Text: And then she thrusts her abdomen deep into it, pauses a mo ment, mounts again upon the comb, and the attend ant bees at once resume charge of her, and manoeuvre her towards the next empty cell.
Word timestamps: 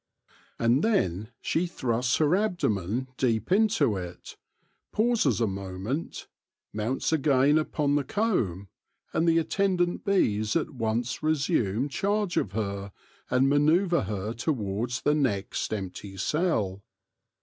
And 0.57 0.83
then 0.83 1.29
she 1.41 1.67
thrusts 1.67 2.15
her 2.17 2.35
abdomen 2.35 3.09
deep 3.17 3.51
into 3.51 3.97
it, 3.97 4.35
pauses 4.91 5.39
a 5.39 5.45
mo 5.45 5.77
ment, 5.77 6.27
mounts 6.73 7.13
again 7.13 7.59
upon 7.59 7.93
the 7.93 8.03
comb, 8.03 8.69
and 9.13 9.27
the 9.29 9.37
attend 9.37 9.79
ant 9.79 10.03
bees 10.03 10.55
at 10.55 10.71
once 10.71 11.21
resume 11.21 11.87
charge 11.87 12.35
of 12.37 12.53
her, 12.53 12.91
and 13.29 13.47
manoeuvre 13.47 14.05
her 14.05 14.33
towards 14.33 15.01
the 15.03 15.13
next 15.13 15.71
empty 15.71 16.17
cell. 16.17 16.81